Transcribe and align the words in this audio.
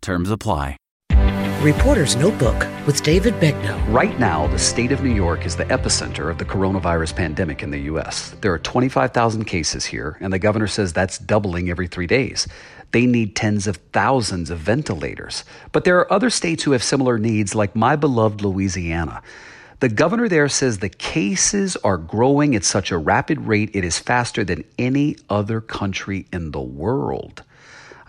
Terms 0.00 0.30
apply. 0.30 0.76
Reporter's 1.60 2.16
Notebook 2.16 2.66
with 2.86 3.02
David 3.02 3.34
Begnaud. 3.34 3.92
Right 3.92 4.18
now, 4.18 4.46
the 4.46 4.58
state 4.58 4.92
of 4.92 5.02
New 5.02 5.12
York 5.12 5.44
is 5.44 5.56
the 5.56 5.66
epicenter 5.66 6.30
of 6.30 6.38
the 6.38 6.44
coronavirus 6.46 7.14
pandemic 7.14 7.62
in 7.62 7.70
the 7.70 7.80
U.S. 7.80 8.30
There 8.40 8.50
are 8.50 8.58
25,000 8.58 9.44
cases 9.44 9.84
here, 9.84 10.16
and 10.22 10.32
the 10.32 10.38
governor 10.38 10.66
says 10.66 10.94
that's 10.94 11.18
doubling 11.18 11.68
every 11.68 11.86
three 11.86 12.06
days. 12.06 12.48
They 12.92 13.04
need 13.04 13.36
tens 13.36 13.66
of 13.66 13.76
thousands 13.92 14.48
of 14.48 14.58
ventilators. 14.58 15.44
But 15.72 15.84
there 15.84 15.98
are 15.98 16.10
other 16.10 16.30
states 16.30 16.62
who 16.62 16.72
have 16.72 16.82
similar 16.82 17.18
needs, 17.18 17.54
like 17.54 17.76
my 17.76 17.94
beloved 17.94 18.40
Louisiana. 18.40 19.22
The 19.80 19.90
governor 19.90 20.30
there 20.30 20.48
says 20.48 20.78
the 20.78 20.88
cases 20.88 21.76
are 21.84 21.98
growing 21.98 22.56
at 22.56 22.64
such 22.64 22.90
a 22.90 22.96
rapid 22.96 23.38
rate, 23.42 23.70
it 23.74 23.84
is 23.84 23.98
faster 23.98 24.44
than 24.44 24.64
any 24.78 25.16
other 25.28 25.60
country 25.60 26.26
in 26.32 26.52
the 26.52 26.60
world. 26.62 27.42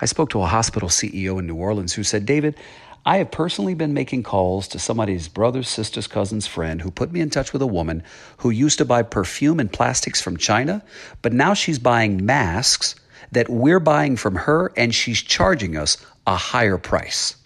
I 0.00 0.06
spoke 0.06 0.30
to 0.30 0.42
a 0.42 0.46
hospital 0.46 0.88
CEO 0.88 1.38
in 1.38 1.46
New 1.46 1.56
Orleans 1.56 1.92
who 1.92 2.02
said, 2.02 2.24
David, 2.24 2.56
I 3.04 3.18
have 3.18 3.30
personally 3.30 3.74
been 3.74 3.94
making 3.94 4.22
calls 4.22 4.68
to 4.68 4.78
somebody's 4.78 5.28
brother's, 5.28 5.68
sister's, 5.68 6.06
cousin's 6.06 6.46
friend 6.46 6.82
who 6.82 6.90
put 6.90 7.12
me 7.12 7.20
in 7.20 7.30
touch 7.30 7.52
with 7.52 7.62
a 7.62 7.66
woman 7.66 8.02
who 8.38 8.50
used 8.50 8.78
to 8.78 8.84
buy 8.84 9.02
perfume 9.02 9.58
and 9.58 9.72
plastics 9.72 10.20
from 10.20 10.36
China, 10.36 10.82
but 11.22 11.32
now 11.32 11.54
she's 11.54 11.78
buying 11.78 12.24
masks 12.24 12.94
that 13.32 13.48
we're 13.48 13.80
buying 13.80 14.16
from 14.16 14.34
her 14.34 14.72
and 14.76 14.94
she's 14.94 15.22
charging 15.22 15.76
us 15.76 15.96
a 16.26 16.36
higher 16.36 16.76
price. 16.78 17.36